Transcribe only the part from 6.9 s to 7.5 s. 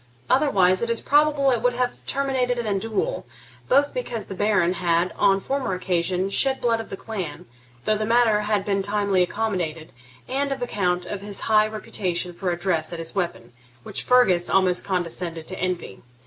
clan,